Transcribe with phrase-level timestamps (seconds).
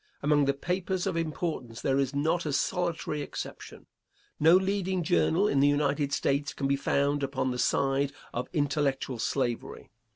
[0.23, 3.85] Among the papers of importance there is not a solitary exception.
[4.39, 9.19] No leading journal in the United States can be found upon the side of intellectual
[9.19, 9.91] slavery.